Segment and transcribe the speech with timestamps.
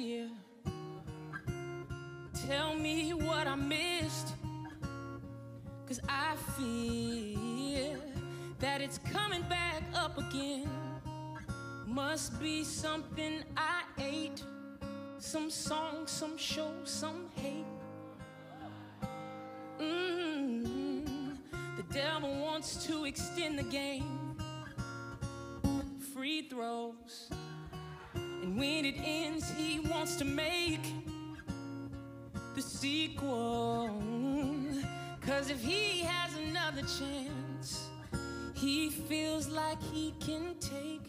[0.00, 0.28] year.
[2.46, 4.34] Tell me what I missed.
[5.86, 7.98] Cause I feel
[8.60, 10.68] that it's coming back up again.
[11.86, 14.42] Must be something I ate.
[15.18, 17.66] Some song, some show, some hate.
[19.78, 21.36] Mm,
[21.76, 24.36] the devil wants to extend the game.
[26.14, 27.30] Free throws.
[28.60, 30.82] When it ends, he wants to make
[32.54, 33.88] the sequel.
[35.22, 37.88] Cause if he has another chance,
[38.52, 41.08] he feels like he can take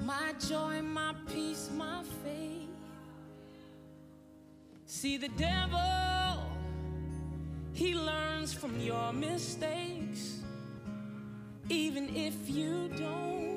[0.00, 2.70] my joy, my peace, my faith.
[4.86, 6.42] See, the devil,
[7.74, 10.40] he learns from your mistakes,
[11.68, 13.51] even if you don't.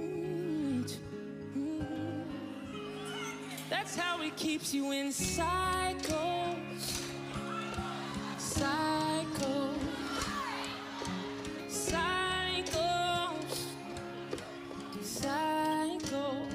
[3.77, 6.55] That's how he keeps you in cycles.
[8.37, 9.77] Cycles.
[11.67, 13.05] Cycles.
[15.01, 16.53] Cycles.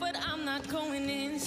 [0.00, 1.38] But I'm not going in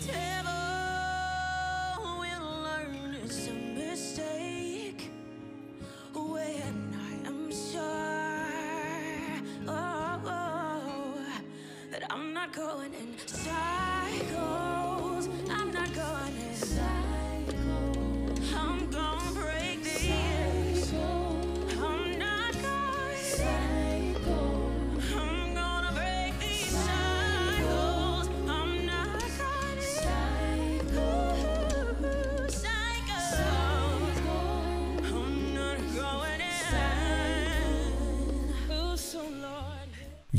[0.00, 0.29] See,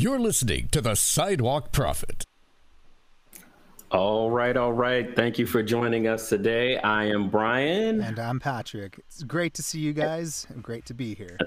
[0.02, 2.26] You're listening to the Sidewalk Prophet.
[3.92, 5.16] All right, all right.
[5.16, 6.80] Thank you for joining us today.
[6.80, 8.02] I am Brian.
[8.02, 8.98] And I'm Patrick.
[8.98, 11.38] It's great to see you guys and great to be here.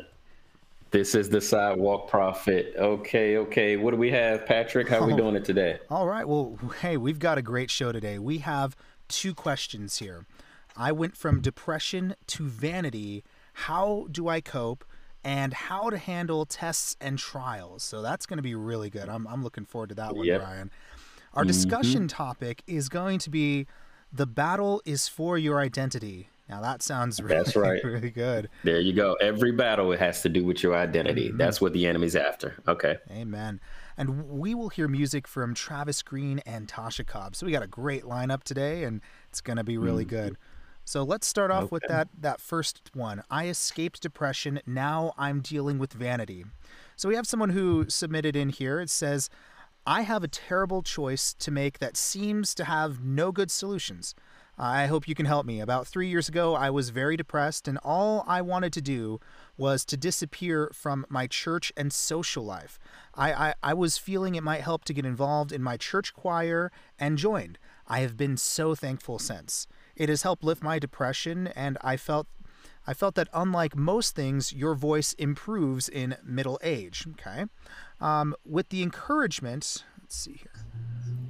[0.92, 2.74] This is the Sidewalk Prophet.
[2.78, 3.76] Okay, okay.
[3.76, 4.88] What do we have, Patrick?
[4.88, 5.16] How are we Oh.
[5.16, 5.80] doing it today?
[5.90, 6.28] All right.
[6.28, 8.20] Well, hey, we've got a great show today.
[8.20, 8.76] We have
[9.08, 10.26] two questions here.
[10.76, 13.24] I went from depression to vanity.
[13.54, 14.84] How do I cope?
[15.24, 17.82] And how to handle tests and trials.
[17.82, 19.08] So that's going to be really good.
[19.08, 20.40] I'm, I'm looking forward to that one, Yep.
[20.42, 20.70] Brian.
[21.32, 23.66] Our discussion topic is going to be
[24.12, 26.28] the battle is for your identity.
[26.48, 27.82] Now that sounds really, That's right.
[27.82, 28.48] really good.
[28.62, 29.14] There you go.
[29.14, 31.28] Every battle it has to do with your identity.
[31.28, 31.38] Mm-hmm.
[31.38, 32.54] That's what the enemy's after.
[32.68, 32.98] Okay.
[33.10, 33.60] Amen.
[33.96, 37.34] And we will hear music from Travis Green and Tasha Cobb.
[37.34, 40.36] So we got a great lineup today, and it's going to be really good.
[40.84, 43.22] So let's start off with that that first one.
[43.30, 44.60] I escaped depression.
[44.66, 46.44] Now I'm dealing with vanity.
[46.96, 48.80] So we have someone who submitted in here.
[48.80, 49.30] It says,
[49.86, 54.14] "I have a terrible choice to make that seems to have no good solutions.
[54.56, 55.60] I hope you can help me.
[55.60, 59.18] About three years ago, I was very depressed, and all I wanted to do
[59.56, 62.78] was to disappear from my church and social life.
[63.14, 66.70] I, I, I was feeling it might help to get involved in my church choir
[67.00, 67.58] and joined.
[67.88, 69.66] I have been so thankful since.
[69.96, 72.26] It has helped lift my depression, and I felt
[72.86, 77.06] I felt that unlike most things, your voice improves in middle age.
[77.12, 77.46] Okay.
[78.00, 80.66] Um, with the encouragement, let's see here.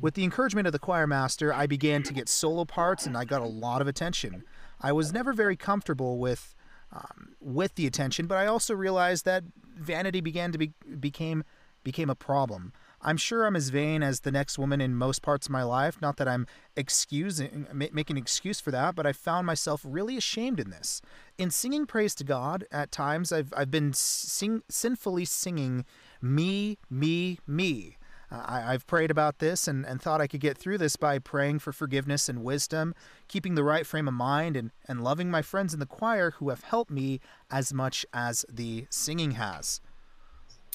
[0.01, 3.25] With the encouragement of the choir master, I began to get solo parts and I
[3.25, 4.45] got a lot of attention.
[4.81, 6.55] I was never very comfortable with
[6.93, 9.45] um, with the attention, but I also realized that
[9.77, 11.45] vanity began to be became
[11.83, 12.73] became a problem.
[13.05, 16.01] I'm sure I'm as vain as the next woman in most parts of my life.
[16.01, 20.17] Not that I'm excusing ma- making an excuse for that, but I found myself really
[20.17, 21.03] ashamed in this.
[21.37, 25.85] In singing praise to God, at times I've I've been sing, sinfully singing
[26.23, 27.99] me, me, me.
[28.33, 31.19] Uh, I, I've prayed about this and, and thought I could get through this by
[31.19, 32.95] praying for forgiveness and wisdom,
[33.29, 36.49] keeping the right frame of mind, and, and loving my friends in the choir who
[36.49, 39.81] have helped me as much as the singing has.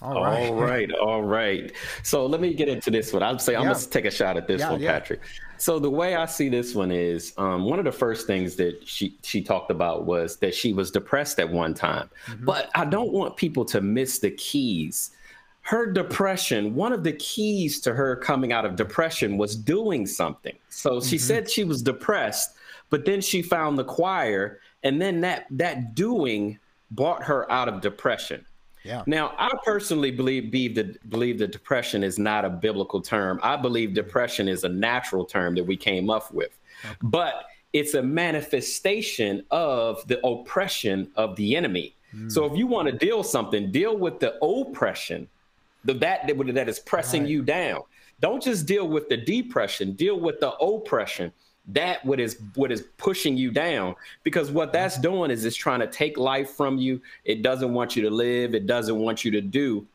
[0.01, 0.49] All right.
[0.49, 1.71] All right, all right.
[2.03, 3.23] So let me get into this one.
[3.23, 3.73] I'll say I'm Yeah.
[3.73, 4.91] gonna take a shot at this Yeah, one, yeah.
[4.93, 5.21] Patrick.
[5.57, 8.87] So the way I see this one is um, one of the first things that
[8.87, 12.09] she she talked about was that she was depressed at one time.
[12.27, 12.45] Mm-hmm.
[12.45, 15.11] But I don't want people to miss the keys.
[15.61, 20.55] Her depression, one of the keys to her coming out of depression was doing something.
[20.69, 21.27] So she mm-hmm.
[21.27, 22.55] said she was depressed,
[22.89, 26.57] but then she found the choir, and then that that doing
[26.91, 28.45] brought her out of depression.
[28.89, 29.03] Yeah.
[29.05, 33.39] Now, I personally believe believe that believe that depression is not a biblical term.
[33.43, 36.95] I believe depression is a natural term that we came up with, okay.
[37.03, 41.93] but it's a manifestation of the oppression of the enemy.
[42.15, 42.31] Mm.
[42.31, 45.27] So, if you want to deal something, deal with the oppression,
[45.85, 47.31] the that that, that is pressing right.
[47.31, 47.81] you down.
[48.21, 49.93] Don't just deal with the depression.
[49.93, 51.31] Deal with the oppression
[51.73, 53.95] that what is what is pushing you down.
[54.23, 57.01] Because what that's doing is it's trying to take life from you.
[57.25, 58.55] It doesn't want you to live.
[58.55, 59.87] It doesn't want you to do.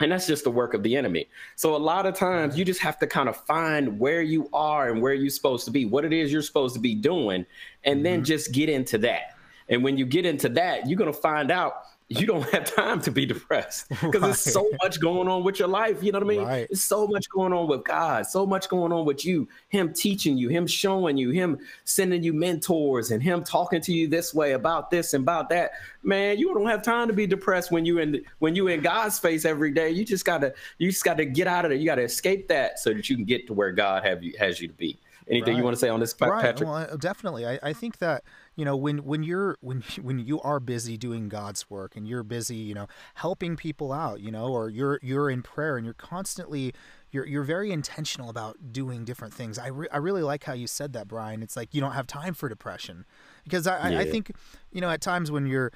[0.00, 1.28] And that's just the work of the enemy.
[1.54, 4.90] So a lot of times you just have to kind of find where you are
[4.90, 7.46] and where you're supposed to be what it is you're supposed to be doing
[7.84, 8.02] and mm-hmm.
[8.02, 9.36] then just get into that.
[9.68, 11.84] And when you get into that you're going to find out
[12.20, 14.20] you don't have time to be depressed because right.
[14.20, 16.02] there's so much going on with your life.
[16.02, 16.44] You know what I mean?
[16.44, 16.68] Right.
[16.68, 20.36] There's so much going on with God, so much going on with you, Him teaching
[20.36, 24.52] you, Him showing you, Him sending you mentors, and Him talking to you this way
[24.52, 25.72] about this and about that.
[26.02, 29.18] Man, you don't have time to be depressed when you in when you in God's
[29.18, 29.90] face every day.
[29.90, 31.78] You just gotta you just gotta get out of there.
[31.78, 34.60] You gotta escape that so that you can get to where God have you has
[34.60, 34.98] you to be.
[35.28, 35.58] Anything right.
[35.58, 36.60] you want to say on this, Patrick?
[36.60, 36.60] Right.
[36.60, 37.46] Well, definitely.
[37.46, 38.24] I, I think that
[38.56, 42.22] you know when when you're when when you are busy doing God's work and you're
[42.22, 45.94] busy you know helping people out you know or you're you're in prayer and you're
[45.94, 46.72] constantly
[47.10, 49.58] you're you're very intentional about doing different things.
[49.58, 51.42] I re- I really like how you said that, Brian.
[51.42, 53.04] It's like you don't have time for depression
[53.44, 53.98] because I, yeah.
[53.98, 54.32] I, I think
[54.72, 55.72] you know at times when you're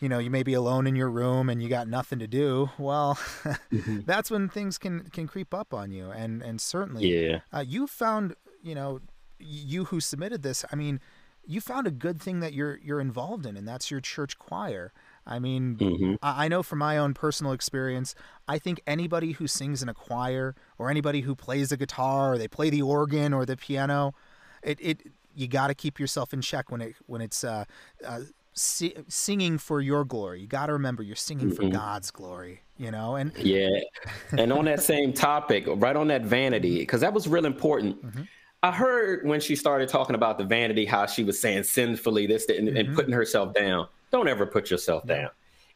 [0.00, 2.70] you know you may be alone in your room and you got nothing to do
[2.78, 3.14] well
[3.44, 4.00] mm-hmm.
[4.06, 7.86] that's when things can can creep up on you and and certainly yeah uh, you
[7.86, 9.00] found you know
[9.38, 11.00] you who submitted this i mean
[11.48, 14.92] you found a good thing that you're you're involved in, and that's your church choir.
[15.26, 16.14] I mean, mm-hmm.
[16.22, 18.14] I know from my own personal experience,
[18.46, 22.38] I think anybody who sings in a choir or anybody who plays the guitar or
[22.38, 24.14] they play the organ or the piano,
[24.62, 25.02] it, it
[25.34, 27.64] you got to keep yourself in check when it when it's uh,
[28.06, 28.20] uh,
[28.52, 30.42] si- singing for your glory.
[30.42, 31.64] You got to remember you're singing mm-hmm.
[31.64, 32.62] for God's glory.
[32.76, 33.80] You know, and yeah,
[34.32, 38.04] and on that same topic, right on that vanity, because that was real important.
[38.04, 38.22] Mm-hmm
[38.62, 42.48] I heard when she started talking about the vanity, how she was saying sinfully this
[42.48, 42.76] and, mm-hmm.
[42.76, 43.86] and putting herself down.
[44.10, 45.30] Don't ever put yourself down.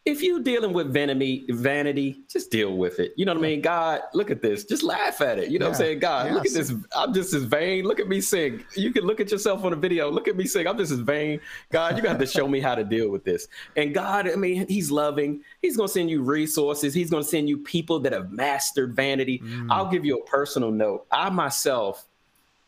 [0.04, 3.12] If you're dealing with vanity, vanity, just deal with it.
[3.16, 3.60] You know what I mean?
[3.60, 4.64] God, look at this.
[4.64, 5.48] Just laugh at it.
[5.48, 5.70] You know yeah.
[5.70, 5.98] what I'm saying?
[6.00, 6.72] God, yeah, look at this.
[6.96, 7.84] I'm just as vain.
[7.84, 8.64] Look at me sing.
[8.74, 10.10] You can look at yourself on a video.
[10.10, 10.66] Look at me sing.
[10.66, 11.40] I'm just as vain.
[11.70, 13.46] God, you got to show me how to deal with this.
[13.76, 15.42] And God, I mean, He's loving.
[15.60, 16.94] He's going to send you resources.
[16.94, 19.38] He's going to send you people that have mastered vanity.
[19.38, 19.68] Mm.
[19.70, 21.06] I'll give you a personal note.
[21.12, 22.08] I myself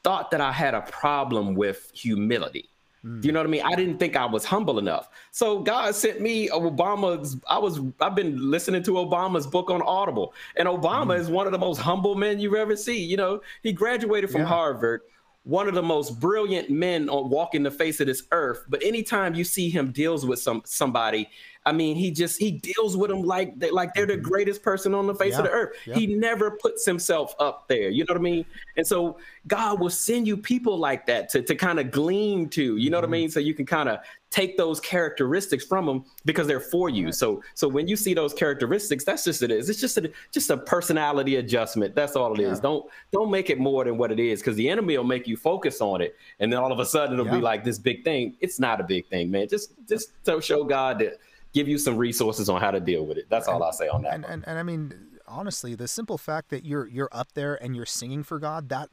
[0.04, 2.70] thought that I had a problem with humility.
[3.04, 3.24] Mm.
[3.24, 3.62] You know what I mean?
[3.62, 5.08] I didn't think I was humble enough.
[5.30, 7.36] So God sent me Obama's.
[7.48, 7.80] I was.
[8.00, 11.18] I've been listening to Obama's book on Audible, and Obama mm.
[11.18, 13.02] is one of the most humble men you've ever see.
[13.02, 14.46] You know, he graduated from yeah.
[14.46, 15.02] Harvard,
[15.42, 18.64] one of the most brilliant men on walking the face of this earth.
[18.68, 21.28] But anytime you see him deals with some somebody,
[21.66, 24.22] I mean, he just he deals with them like they like they're the mm-hmm.
[24.22, 25.38] greatest person on the face yeah.
[25.38, 25.76] of the earth.
[25.86, 25.94] Yeah.
[25.94, 27.88] He never puts himself up there.
[27.88, 28.44] You know what I mean?
[28.76, 32.76] And so God will send you people like that to to kind of glean to.
[32.76, 33.00] You know mm-hmm.
[33.00, 33.12] what I mm-hmm.
[33.12, 33.30] mean?
[33.30, 34.00] So you can kind of
[34.34, 37.12] take those characteristics from them because they're for you.
[37.12, 39.70] So so when you see those characteristics, that's just it is.
[39.70, 41.94] It's just a just a personality adjustment.
[41.94, 42.48] That's all it yeah.
[42.48, 42.60] is.
[42.60, 45.36] Don't don't make it more than what it is because the enemy will make you
[45.38, 48.36] focus on it, and then all of a sudden it'll be like this big thing.
[48.40, 49.48] It's not a big thing, man.
[49.48, 51.18] Just just to show God that
[51.54, 53.26] give you some resources on how to deal with it.
[53.30, 54.14] That's all I say on that.
[54.14, 54.92] And, and, and I mean,
[55.26, 58.90] honestly, the simple fact that you're you're up there and you're singing for God, that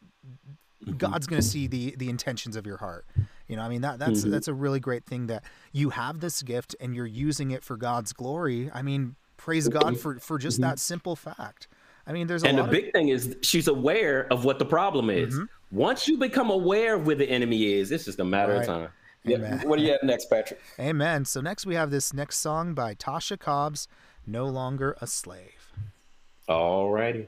[0.86, 0.98] mm-hmm.
[0.98, 3.06] God's going to see the the intentions of your heart.
[3.48, 4.32] You know, I mean that that's mm-hmm.
[4.32, 7.76] that's a really great thing that you have this gift and you're using it for
[7.76, 8.70] God's glory.
[8.74, 10.70] I mean, praise God for for just mm-hmm.
[10.70, 11.68] that simple fact.
[12.08, 12.72] I mean, there's a and the of...
[12.72, 15.34] big thing is she's aware of what the problem is.
[15.36, 15.46] Mm-hmm.
[15.78, 18.62] Once you become aware of where the enemy is, it's just a matter right.
[18.62, 18.90] of time.
[19.28, 19.60] Amen.
[19.62, 19.68] Yeah.
[19.68, 20.60] What do you have next, Patrick?
[20.80, 21.26] Amen.
[21.26, 23.88] So next we have this next song by Tasha Cobbs,
[24.26, 25.72] "No Longer a Slave."
[26.48, 27.28] All righty.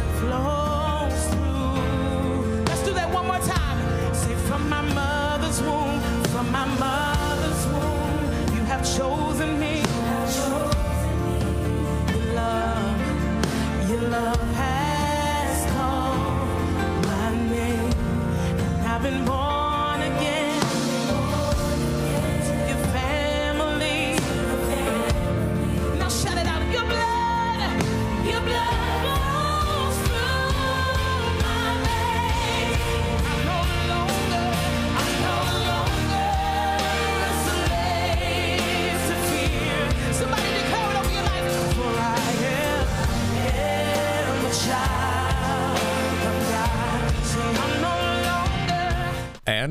[0.00, 0.49] Your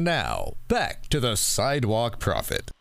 [0.09, 2.71] now, back to the Sidewalk Prophet.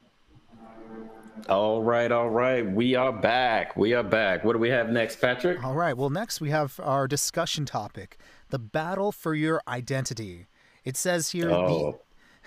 [1.46, 2.64] All right, all right.
[2.64, 3.76] We are back.
[3.76, 4.44] We are back.
[4.44, 5.62] What do we have next, Patrick?
[5.62, 5.94] All right.
[5.94, 8.16] Well, next we have our discussion topic
[8.48, 10.46] the battle for your identity.
[10.86, 12.00] It says here, Oh,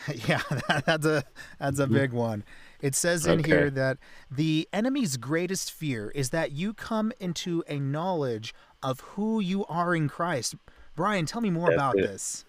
[0.07, 1.25] the, yeah, that, that's a
[1.59, 2.43] that's a big one.
[2.81, 3.99] It says in here that
[4.31, 9.93] the enemy's greatest fear is that you come into a knowledge of who you are
[9.93, 10.55] in Christ.
[10.95, 12.07] Brian, tell me more That's about it.
[12.07, 12.45] this.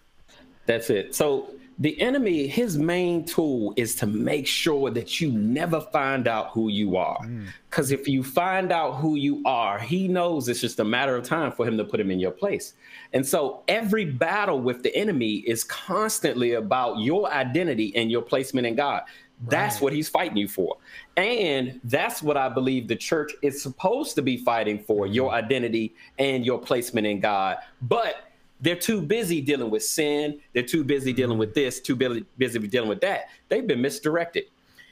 [0.65, 1.13] that's it.
[1.13, 6.51] So the enemy, his main tool is to make sure that you never find out
[6.51, 7.19] who you are.
[7.23, 7.47] Mm.
[7.69, 11.23] Because if you find out who you are, he knows it's just a matter of
[11.23, 12.73] time for him to put him in your place.
[13.13, 18.67] And so every battle with the enemy is constantly about your identity and your placement
[18.67, 19.03] in God.
[19.47, 20.77] That's what he's fighting you for.
[21.17, 25.45] And that's what I believe the church is supposed to be fighting for your mm-hmm.
[25.45, 27.57] identity and your placement in God.
[27.81, 28.32] But
[28.63, 30.39] they're too busy dealing with sin.
[30.53, 31.17] They're too busy mm-hmm.
[31.17, 33.27] dealing with this, too busy, busy dealing with that.
[33.49, 34.45] They've been misdirected.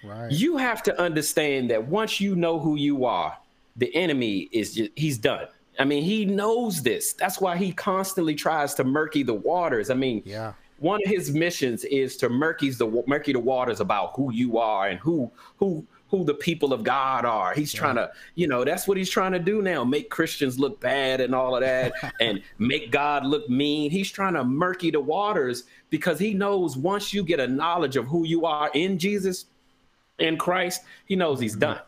[0.03, 0.29] Right.
[0.31, 3.37] You have to understand that once you know who you are,
[3.77, 5.47] the enemy is just, he's done.
[5.79, 7.13] I mean, he knows this.
[7.13, 9.89] That's why he constantly tries to murky the waters.
[9.89, 10.51] I mean, Yeah.
[10.79, 14.89] one of his missions is to murky the murky the waters about who you are
[14.89, 17.53] and who who who the people of God are.
[17.53, 20.81] He's trying to, you know, that's what he's trying to do now, make Christians look
[20.81, 23.89] bad and all of that and make God look mean.
[23.89, 28.05] He's trying to murky the waters because he knows once you get a knowledge of
[28.05, 29.45] who you are in Jesus
[30.19, 31.79] in Christ, he knows he's done.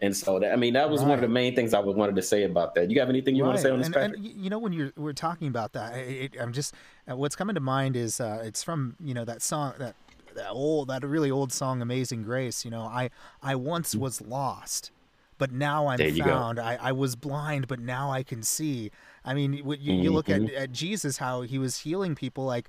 [0.00, 2.22] And so that I mean that was one of the main things I wanted to
[2.22, 2.90] say about that.
[2.90, 4.18] You have anything you want to say on this, and, Patrick?
[4.18, 6.74] and you know when you're we're talking about that, it, it- I'm just
[7.10, 9.94] uh, what's coming to mind is uh, it's from you know that song that
[10.34, 12.64] that old that really old song Amazing Grace.
[12.64, 13.10] You know, I
[13.42, 14.90] I once was lost,
[15.38, 16.18] but now I'm Mm.
[16.18, 16.24] Go.
[16.24, 16.58] found.
[16.58, 18.90] I, I was blind, but now I can see.
[19.24, 20.56] I mean, you, you look at, Mm-hmm.
[20.56, 22.44] at Jesus, how he was healing people.
[22.44, 22.68] Like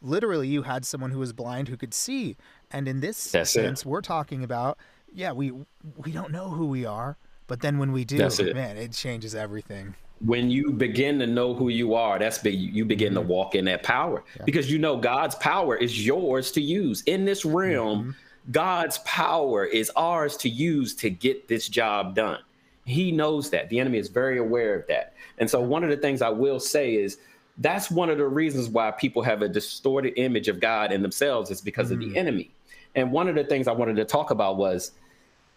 [0.00, 2.36] literally, you had someone who was blind who could see,
[2.70, 3.62] and in this That's it.
[3.62, 4.78] sense, we're talking about.
[5.12, 5.52] Yeah, we
[5.96, 8.54] we don't know who we are, but then when we do, it.
[8.54, 9.94] man, it changes everything.
[10.24, 12.58] When you begin to know who you are, that's big.
[12.58, 13.28] You begin to mm-hmm.
[13.28, 17.44] walk in that power because you know God's power is yours to use in this
[17.44, 18.00] realm.
[18.00, 18.10] Mm-hmm.
[18.50, 22.40] God's power is ours to use to get this job done.
[22.84, 23.68] He knows that.
[23.68, 25.12] The enemy is very aware of that.
[25.36, 27.18] And so, one of the things I will say is
[27.58, 31.50] that's one of the reasons why people have a distorted image of God in themselves
[31.50, 32.16] is because of the mm-hmm.
[32.16, 32.50] enemy.
[32.94, 34.92] And one of the things I wanted to talk about was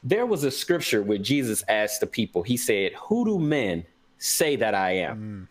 [0.04, 3.86] there was a scripture where Jesus asked the people, He said, Who do men
[4.22, 5.48] say that I am?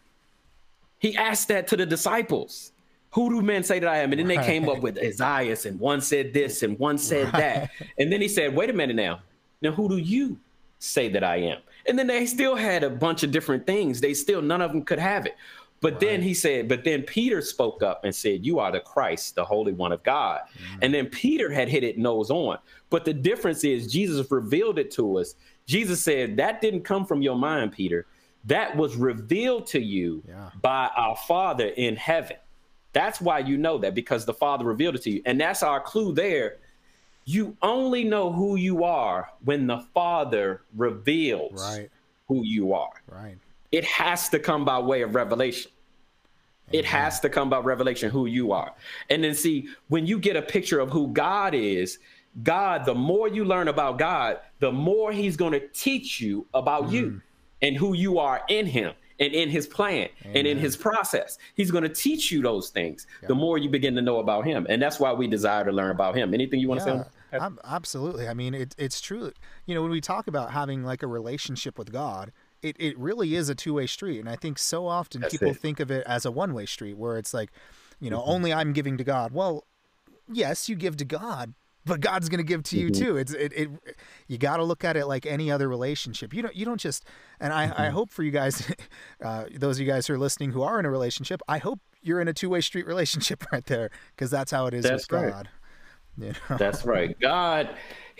[0.99, 2.73] He asked that to the disciples.
[3.13, 4.13] Who do men say that I am?
[4.13, 7.71] And then they came up with Isaiah, and one said this, and one said that.
[7.99, 9.21] And then he said, Wait a minute now.
[9.63, 10.39] Now, who do you
[10.79, 11.59] say that I am?
[11.87, 14.01] And then they still had a bunch of different things.
[14.01, 15.37] They still, none of them could have it.
[15.81, 16.01] But right.
[16.01, 19.45] then he said, but then Peter spoke up and said, You are the Christ, the
[19.45, 20.41] Holy One of God.
[20.43, 20.79] Mm-hmm.
[20.83, 22.59] And then Peter had hit it nose on.
[22.91, 25.35] But the difference is Jesus revealed it to us.
[25.67, 28.07] Jesus said, That didn't come from your mind, Peter.
[28.45, 30.51] That was revealed to you yeah.
[30.63, 32.37] by our Father in heaven.
[32.93, 35.23] That's why you know that because the Father revealed it to you.
[35.27, 36.57] And that's our clue there.
[37.25, 41.91] You only know who you are when the Father reveals right.
[42.29, 43.03] who you are.
[43.07, 43.37] Right.
[43.71, 45.71] It has to come by way of revelation.
[46.73, 48.73] It has to come by revelation who you are.
[49.11, 51.99] And then see, when you get a picture of who God is,
[52.45, 56.85] God, the more you learn about God, the more he's going to teach you about
[56.85, 56.93] mm.
[56.93, 57.23] you
[57.63, 60.37] and who you are in him and in his plan Amen.
[60.37, 61.39] and in his process.
[61.55, 64.67] He's going to teach you those things the more you begin to know about him.
[64.69, 66.33] And that's why we desire to learn about him.
[66.35, 67.49] Anything you want yeah, to say?
[67.65, 68.29] absolutely.
[68.29, 69.33] I mean, it, it's true.
[69.67, 73.35] You know, when we talk about having like a relationship with God, it, it really
[73.35, 74.21] is a two way street.
[74.21, 75.59] And I think so often That's people it.
[75.59, 77.51] think of it as a one way street where it's like,
[78.01, 78.31] you know, mm-hmm.
[78.31, 79.33] only I'm giving to God.
[79.33, 79.65] Well,
[80.33, 83.05] yes, you give to God, but God's going to give to you mm-hmm.
[83.05, 83.17] too.
[83.17, 83.71] It's it, it
[84.29, 86.35] you got to look at it like any other relationship.
[86.35, 87.05] You don't you don't just
[87.41, 87.83] and I mm-hmm.
[87.83, 88.73] I hope for you guys,
[89.25, 91.81] uh, those of you guys who are listening who are in a relationship, I hope
[92.03, 95.11] you're in a two way street relationship right there because that's how it is that's
[95.11, 95.33] with right.
[95.33, 95.49] God.
[96.19, 96.57] You know?
[96.59, 97.19] That's right.
[97.19, 97.71] God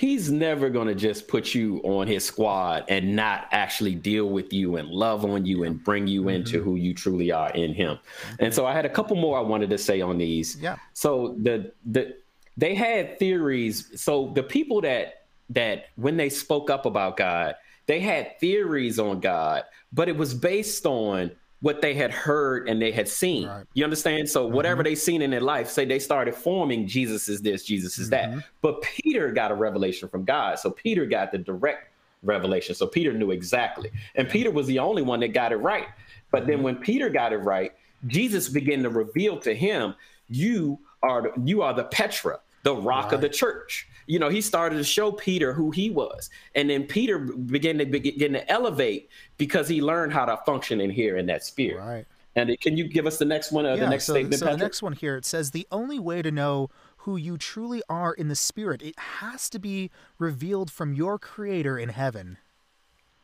[0.01, 4.51] he's never going to just put you on his squad and not actually deal with
[4.51, 6.31] you and love on you and bring you mm-hmm.
[6.31, 7.99] into who you truly are in him.
[8.39, 10.57] And so I had a couple more I wanted to say on these.
[10.57, 10.77] Yeah.
[10.95, 12.17] So the the
[12.57, 14.01] they had theories.
[14.01, 19.21] So the people that that when they spoke up about God, they had theories on
[19.21, 23.47] God, but it was based on what they had heard and they had seen.
[23.47, 23.67] Right.
[23.75, 24.29] You understand?
[24.29, 24.55] So mm-hmm.
[24.55, 28.11] whatever they seen in their life, say they started forming Jesus is this, Jesus is
[28.11, 28.37] mm-hmm.
[28.37, 28.45] that.
[28.63, 30.59] But Peter got a revelation from God.
[30.59, 32.75] So Peter got the direct revelation.
[32.75, 33.91] So Peter knew exactly.
[34.15, 35.89] And Peter was the only one that got it right.
[36.31, 36.65] But then mm-hmm.
[36.65, 37.73] when Peter got it right,
[38.07, 39.95] Jesus began to reveal to him,
[40.29, 43.15] you are you are the Petra, the rock right.
[43.15, 46.31] of the church you know, he started to show Peter who he was.
[46.57, 49.09] And then Peter began to begin to elevate
[49.39, 51.79] because he learned how to function in here in that spirit.
[51.79, 52.07] Right.
[52.35, 54.41] And can you give us the next one, uh, yeah, the next so, statement?
[54.41, 54.59] So Patrick?
[54.59, 58.13] the next one here it says the only way to know who you truly are
[58.13, 62.39] in the spirit, it has to be revealed from your creator in heaven.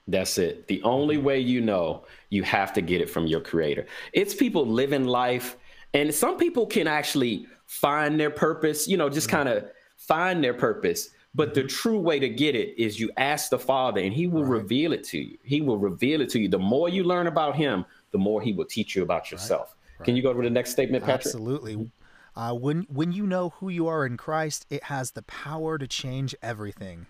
[0.06, 0.68] That's it.
[0.68, 3.86] The only way you know, you have to get it from your creator.
[4.12, 5.56] It's people living life,
[5.94, 9.36] and some people can actually find their purpose, you know, just mm-hmm.
[9.44, 11.10] kind of find their purpose.
[11.34, 14.44] But the true way to get it is you ask the Father, and He will
[14.44, 14.62] right.
[14.62, 15.36] reveal it to you.
[15.42, 16.48] He will reveal it to you.
[16.48, 19.74] The more you learn about Him, the more He will teach you about yourself.
[19.74, 20.00] Right.
[20.00, 20.04] Right.
[20.06, 21.26] Can you go to the next statement, Patrick?
[21.26, 21.90] Absolutely.
[22.34, 25.86] Uh, when when you know who you are in Christ, it has the power to
[25.86, 27.06] change everything.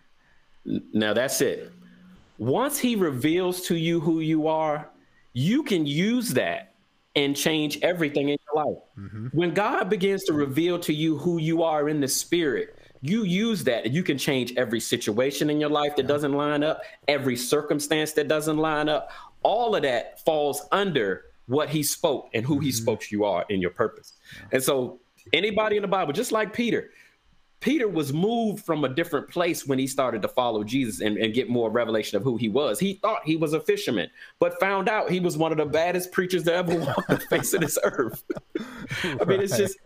[0.65, 1.73] Now that's it.
[2.39, 4.89] Once He reveals to you who you are,
[5.33, 6.75] you can use that
[7.17, 8.83] and change everything in your life.
[8.99, 9.27] Mm-hmm.
[9.29, 13.65] When God begins to reveal to you who you are in the spirit, you use
[13.65, 16.09] that and you can change every situation in your life that yeah.
[16.09, 19.11] doesn't line up, every circumstance that doesn't line up.
[19.43, 22.65] All of that falls under what he spoke and who mm-hmm.
[22.65, 24.15] he spoke you are in your purpose.
[24.35, 24.49] Yeah.
[24.53, 25.01] And so
[25.33, 26.91] anybody in the Bible, just like Peter,
[27.67, 31.35] Peter was moved from a different place when he started to follow Jesus and, and,
[31.35, 32.79] get more revelation of who he was.
[32.79, 36.13] He thought he was a fisherman, but found out he was one of the baddest
[36.13, 38.23] preachers that ever walked the face of this earth.
[39.03, 39.77] I mean, it's just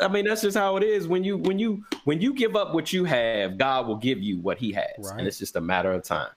[0.00, 1.06] I mean, that's just how it is.
[1.06, 4.40] When you when you when you give up what you have, God will give you
[4.40, 5.18] what He has, right.
[5.18, 6.30] and it's just a matter of time.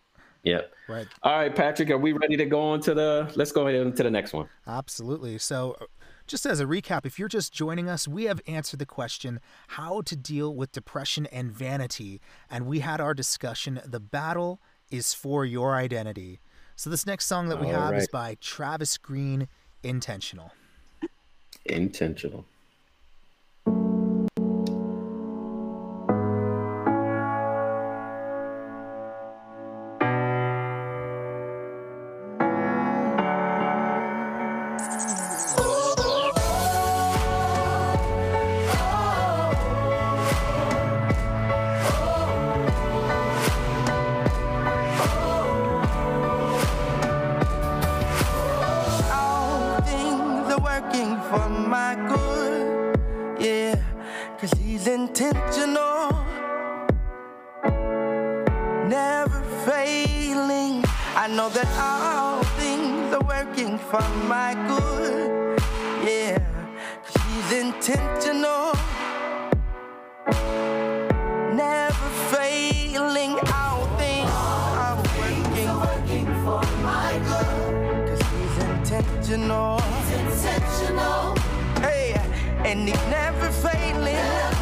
[0.43, 0.71] Yep.
[0.87, 1.07] Right.
[1.23, 3.33] All right, Patrick, are we ready to go on to the?
[3.35, 4.47] Let's go ahead into the next one.
[4.67, 5.39] Absolutely.
[5.39, 5.77] So,
[6.27, 10.01] just as a recap, if you're just joining us, we have answered the question how
[10.01, 13.79] to deal with depression and vanity, and we had our discussion.
[13.85, 14.59] The battle
[14.89, 16.39] is for your identity.
[16.75, 18.01] So this next song that we All have right.
[18.01, 19.47] is by Travis Green,
[19.83, 20.51] Intentional.
[21.65, 22.45] Intentional.
[58.87, 60.83] Never failing.
[61.15, 63.77] I know that all things are working.
[63.77, 65.59] For my good.
[66.03, 66.37] Yeah,
[67.05, 68.73] cause he's intentional.
[71.63, 73.33] Never failing.
[73.59, 74.29] All things
[74.85, 78.07] are working, are working for my good.
[78.07, 79.84] Cause he's intentional.
[81.81, 82.13] Hey,
[82.63, 84.54] and he's never failing.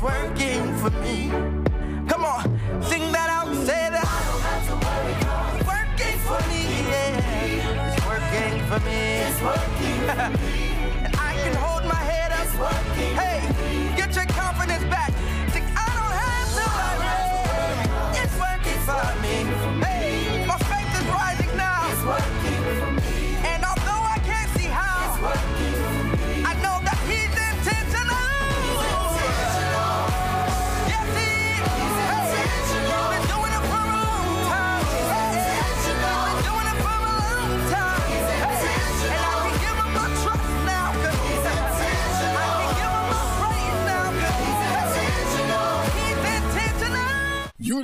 [0.00, 1.28] It's working for me.
[2.08, 2.42] Come on,
[2.82, 4.08] sing that out, say that.
[5.56, 6.62] It's working for me.
[6.88, 9.00] Yeah, it's working for me.
[9.28, 10.20] It's working for
[11.04, 12.99] and I can hold my head up.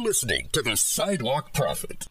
[0.06, 2.06] Listening to the Sidewalk Prophet.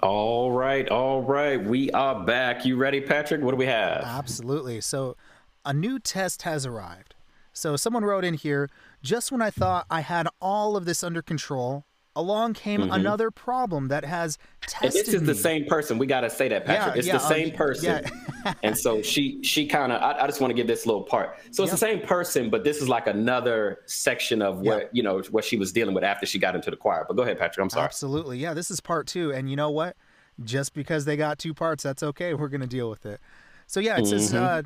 [0.00, 1.62] All right, all right.
[1.62, 2.66] We are back.
[2.66, 3.42] You ready, Patrick?
[3.42, 4.02] What do we have?
[4.02, 4.80] Absolutely.
[4.80, 5.16] So,
[5.64, 7.14] a new test has arrived.
[7.52, 8.68] So, someone wrote in here
[9.04, 11.84] just when I thought I had all of this under control,
[12.16, 14.84] along came another problem that has Mm-hmm.
[14.84, 15.98] And tested this is the same person.
[15.98, 16.94] We got to say that, Patrick.
[16.94, 18.04] Yeah, it's yeah, the um, same person.
[18.44, 18.54] yeah.
[18.62, 20.02] and so she she kind of.
[20.02, 21.38] I, I just want to give this little part.
[21.52, 25.22] So it's the same person, but this is like another section of what you know
[25.30, 27.04] what she was dealing with after she got into the choir.
[27.06, 27.62] But go ahead, Patrick.
[27.62, 27.84] I'm sorry.
[27.84, 28.38] Absolutely.
[28.38, 29.32] Yeah, this is part two.
[29.32, 29.96] And you know what?
[30.42, 32.34] Just because they got two parts, that's okay.
[32.34, 33.20] We're going to deal with it.
[33.66, 34.62] So, yeah, it says uh,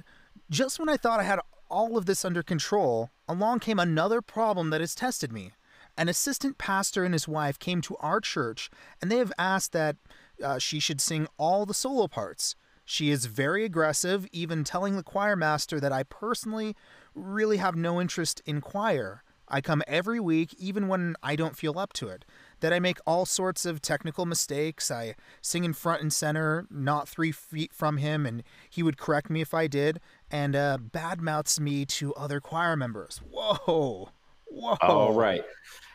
[0.51, 1.39] just when I thought I had
[1.71, 5.53] all of this under control, along came another problem that has tested me.
[6.01, 8.71] An assistant pastor and his wife came to our church,
[9.03, 9.97] and they have asked that
[10.43, 12.57] uh, she should sing all the solo parts.
[12.87, 16.75] She is very aggressive, even telling the choir master that I personally
[17.15, 19.23] really have no interest in choir.
[19.47, 22.25] I come every week, even when I don't feel up to it.
[22.61, 24.91] That I make all sorts of technical mistakes.
[24.91, 29.29] I sing in front and center, not three feet from him, and he would correct
[29.29, 33.21] me if I did, and uh, badmouths me to other choir members.
[33.31, 34.13] Whoa.
[34.47, 34.77] Whoa.
[34.81, 35.45] All right.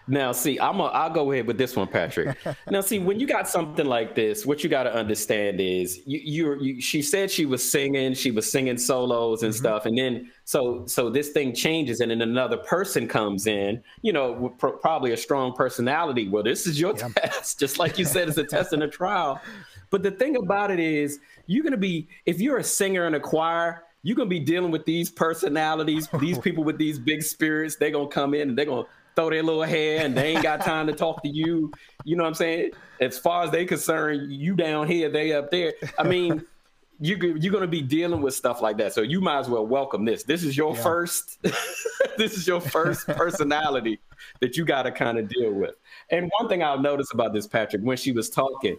[0.07, 2.37] Now, see, I'm a, I'll go ahead with this one, Patrick.
[2.69, 6.19] now, see, when you got something like this, what you got to understand is you,
[6.23, 9.59] you're, you, she said she was singing, she was singing solos and mm-hmm.
[9.59, 14.13] stuff, and then so so this thing changes, and then another person comes in, you
[14.13, 16.27] know, pro- probably a strong personality.
[16.27, 19.41] Well, this is your test, just like you said, it's a test and a trial.
[19.89, 23.19] But the thing about it is, you're gonna be if you're a singer in a
[23.19, 23.81] choir.
[24.03, 27.75] You're gonna be dealing with these personalities, these people with these big spirits.
[27.75, 30.61] They're gonna come in and they're gonna throw their little hair and they ain't got
[30.61, 31.71] time to talk to you.
[32.03, 32.71] You know what I'm saying?
[32.99, 35.73] As far as they concerned, you down here, they up there.
[35.97, 36.45] I mean,
[36.99, 38.93] you you're gonna be dealing with stuff like that.
[38.93, 40.23] So you might as well welcome this.
[40.23, 41.39] This is your first.
[42.17, 43.99] this is your first personality
[44.39, 45.75] that you got to kind of deal with.
[46.09, 48.77] And one thing I'll notice about this, Patrick, when she was talking,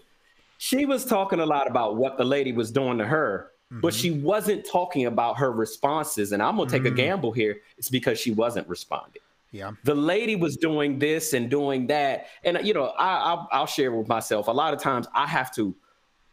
[0.59, 3.53] she was talking a lot about what the lady was doing to her.
[3.69, 4.01] But mm-hmm.
[4.01, 6.31] she wasn't talking about her responses.
[6.31, 6.97] And I'm going to take a mm-hmm.
[6.97, 7.57] gamble here.
[7.77, 9.21] It's because she wasn't responding
[9.57, 9.73] Yeah.
[9.85, 12.27] the lady was doing this and doing that.
[12.45, 15.55] And you know I, I'll, I'll share with myself a lot of times i have
[15.55, 15.75] to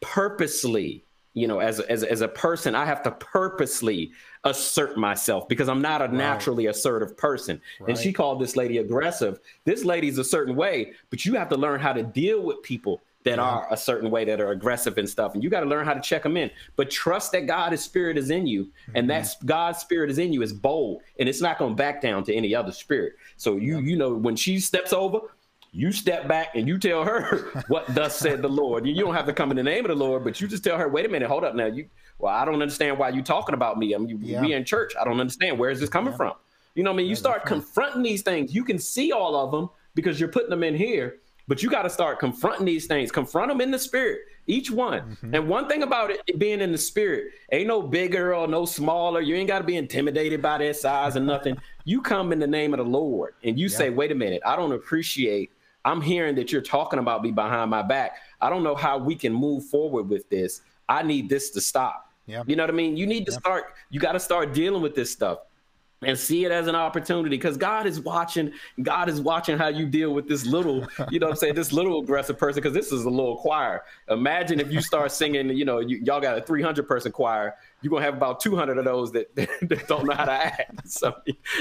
[0.02, 4.12] purposely you know as, as, as a person i have to purposely
[4.44, 7.62] assert myself because i'm not a naturally assertive person.
[7.88, 9.40] And she called this lady aggressive.
[9.64, 13.02] This lady's a certain way but you have to learn how to deal with people
[13.24, 15.86] that are a certain way that are aggressive and stuff and you got to learn
[15.86, 16.50] how to check them in.
[16.76, 19.48] But trust that god's spirit is in you and that mm-hmm.
[19.48, 22.34] god's spirit is in you is bold and it's not going to back down to
[22.34, 23.14] any other spirit.
[23.38, 25.20] So you you know when she steps over
[25.72, 28.86] you step back and you tell her what thus said the lord.
[28.86, 30.78] You don't have to come in the name of the lord but you just tell
[30.78, 31.68] her wait a minute hold up now.
[31.68, 31.88] You
[32.20, 33.96] well i don't understand why you talking about me.
[33.96, 34.42] I mean Yeah.
[34.42, 34.94] we in church.
[35.00, 35.58] I don't understand.
[35.58, 36.34] Where is this coming from?
[36.76, 37.08] You know what i mean?
[37.08, 38.54] You start confronting these things.
[38.54, 41.84] You can see all of them because you're putting them in here but you got
[41.84, 43.12] to start confronting these things.
[43.12, 45.02] Confront them in the spirit each one.
[45.02, 45.36] Mm-hmm.
[45.36, 49.22] and one thing about it being in the spirit ain't no bigger or no smaller.
[49.22, 51.58] You ain't got to be intimidated by their size or nothing.
[51.86, 54.42] You come in the name of the lord and you say wait a minute.
[54.46, 55.52] I don't appreciate
[55.86, 58.18] i'm hearing that you're talking about me behind my back.
[58.42, 60.62] I don't know how we can move forward with this.
[60.88, 62.10] I need this to stop.
[62.26, 62.44] Yeah.
[62.48, 62.96] you know what i mean?
[62.96, 65.40] You need to start you got to start dealing with this stuff
[66.06, 68.52] and see it as an opportunity because God is watching.
[68.82, 71.72] God is watching how you deal with this little, you know what I'm saying, this
[71.72, 73.84] little aggressive person because this is a little choir.
[74.10, 77.90] Imagine if you start singing, you know, you, y'all got a 300 person choir, you're
[77.90, 80.88] going to have about 200 of those that, that don't know how to act.
[80.90, 81.14] So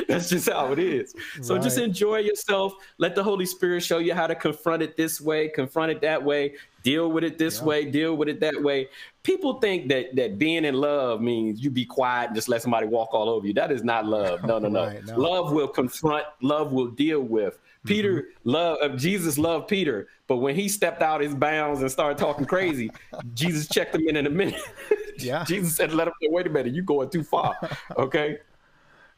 [0.08, 1.14] that's just how it is.
[1.42, 2.74] So just enjoy yourself.
[2.98, 6.22] Let the Holy Spirit show you how to confront it this way, confront it that
[6.22, 8.88] way, deal with it this way, deal with it that way.
[9.22, 12.86] People think that that being in love means you be quiet and just let somebody
[12.86, 13.54] walk all over you.
[13.54, 14.40] That is not love.
[14.52, 14.86] No, no, no.
[14.86, 15.16] Right, no.
[15.16, 16.24] Love will confront.
[16.42, 17.58] Love will deal with.
[17.84, 22.18] Peter love uh, Jesus loved Peter, but when he stepped out his bounds and started
[22.18, 22.90] talking crazy,
[23.34, 24.60] Jesus checked him in in a minute.
[25.18, 25.44] Yeah.
[25.44, 26.30] Jesus said, "Let him know.
[26.30, 27.54] Wait a minute, you going too far."
[27.96, 28.38] Okay.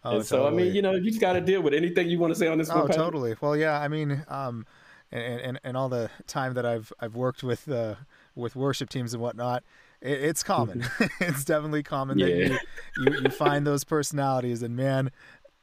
[0.05, 2.19] Oh, and so I mean, you know, you just got to deal with anything you
[2.19, 2.79] want to say on this one.
[2.79, 2.97] Oh, Patrick?
[2.97, 3.35] totally.
[3.41, 3.81] Well, yeah.
[3.81, 4.67] I mean, um,
[5.13, 7.95] and, and and all the time that I've I've worked with uh,
[8.35, 9.63] with worship teams and whatnot,
[10.01, 10.85] it, it's common.
[11.21, 12.53] it's definitely common that Mm-hmm.
[12.53, 12.59] You,
[12.97, 15.11] you you find those personalities, and man,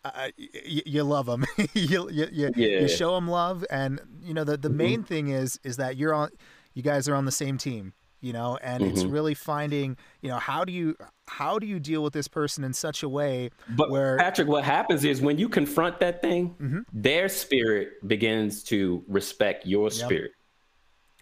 [0.04, 1.46] uh, you, you love them.
[1.74, 2.82] you you, you, Yeah.
[2.82, 6.14] you show them love, and you know the the main thing is is that you're
[6.14, 6.30] on,
[6.74, 7.94] you guys are on the same team.
[8.24, 9.12] You know, and it's Mm-hmm.
[9.14, 10.96] really finding, you know, how do you
[11.38, 14.64] how do you deal with this person in such a way But where Patrick, what
[14.64, 16.80] happens is when you confront that thing, Mm-hmm.
[16.94, 20.32] their spirit begins to respect your spirit.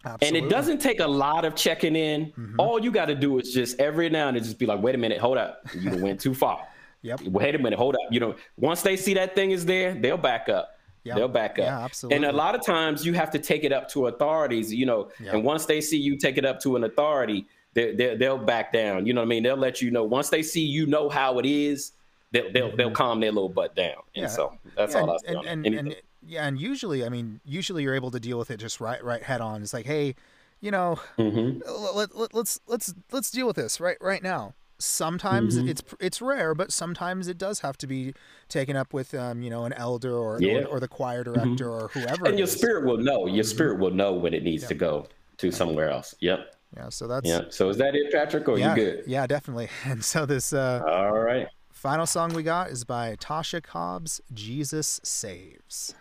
[0.04, 0.39] And Absolutely.
[0.39, 0.48] Mm-hmm.
[0.48, 2.34] it doesn't take a lot of checking in.
[2.58, 4.95] All you got to do is just every now and then just be like, wait
[4.95, 5.62] a minute, hold up.
[5.78, 6.65] You went too far.
[7.02, 7.22] Yep.
[7.22, 8.12] Wait a minute, hold up.
[8.12, 10.72] You know, once they see that thing is there, they'll back up.
[11.06, 11.15] Yeah.
[11.15, 11.65] They'll back up.
[11.65, 12.17] Yeah, absolutely.
[12.17, 15.10] And a lot of times you have to take it up to authorities, you know,
[15.17, 15.32] Yeah.
[15.32, 18.74] and once they see you take it up to an authority, they, they, they'll back
[18.74, 19.06] down.
[19.06, 19.44] You know what I mean?
[19.44, 20.04] They'll let you know.
[20.04, 21.92] Once they see you know how it is,
[22.32, 23.94] they'll, they'll, they'll calm their little butt down.
[24.16, 24.22] And Mm-hmm.
[24.24, 24.28] Yeah.
[24.28, 25.50] so that's Yeah, all I and, say.
[25.52, 28.58] and, and, and yeah, and usually, I mean, usually you're able to deal with it
[28.58, 29.62] just right, right head on.
[29.62, 30.16] It's like, hey,
[30.62, 31.62] you know, Mm-hmm.
[31.96, 34.54] let, let, let's let's let's deal with this right right now.
[34.78, 35.70] Sometimes Mm-hmm.
[35.70, 38.14] it's it's rare, but sometimes it does have to be
[38.50, 40.54] taken up with, um, you know, an elder or Yeah.
[40.56, 40.66] Mm-hmm.
[40.68, 42.26] or, or the choir director or whoever.
[42.26, 42.52] and your is.
[42.52, 43.26] spirit will know.
[43.28, 43.50] Your Mm-hmm.
[43.50, 46.16] spirit will know when it needs to go to somewhere else.
[46.20, 46.56] Yep.
[46.76, 47.42] Yeah, so that's Yeah.
[47.50, 48.48] So is that it, Patrick?
[48.48, 49.04] Or yeah, you good?
[49.08, 49.70] yeah, definitely.
[49.86, 51.48] And so this uh, All right.
[51.72, 55.96] final song we got is by Tasha Cobbs, "Jesus Saves."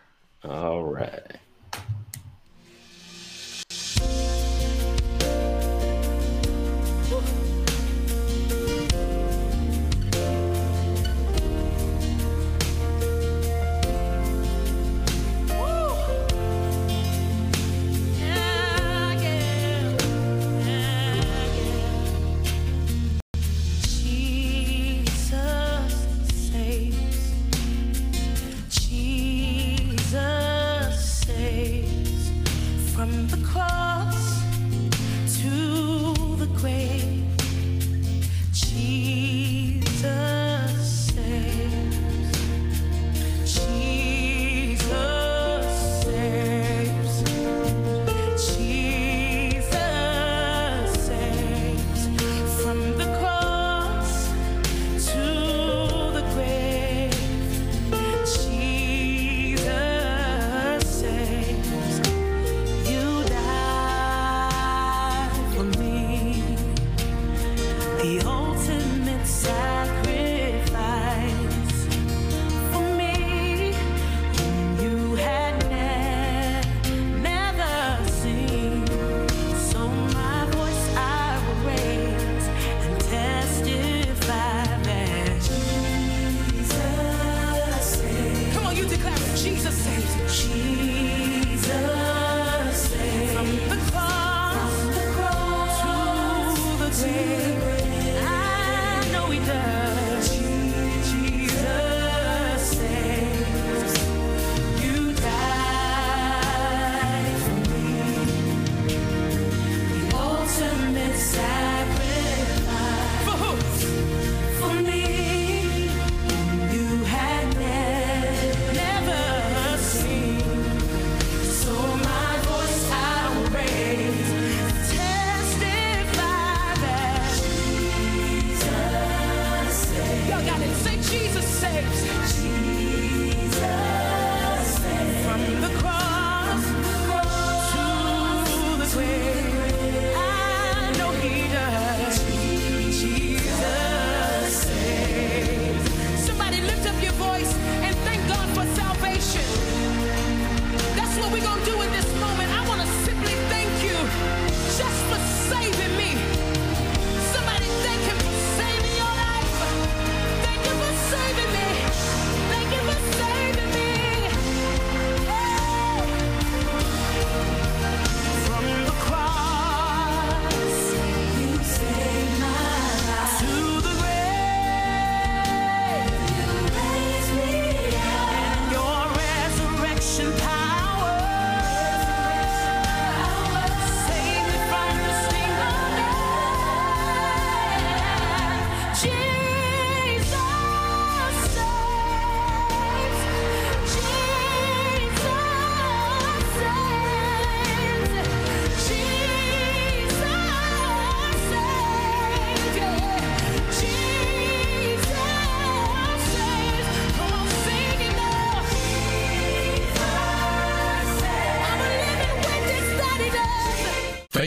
[0.44, 1.38] All right.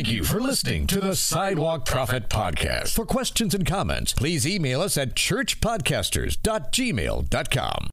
[0.02, 2.96] Thank you for listening to the Sidewalk Prophet Podcast.
[2.96, 7.91] For questions and comments, please email us at churchpodcasters.gmail.com.